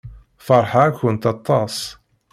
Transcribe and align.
Feṛḥeɣ-akent 0.45 1.29
aṭas. 1.33 1.77